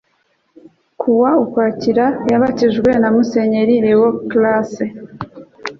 ku 0.99 1.09
wa 1.21 1.31
ukwakira 1.43 2.05
yabatijwe 2.31 2.89
na 3.01 3.07
musenyeri 3.15 3.75
léon 3.85 4.13
classe 4.31 4.85